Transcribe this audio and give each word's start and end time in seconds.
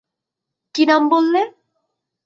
কী 0.75 0.83
নাম 0.85 1.03
বললে? 1.09 1.41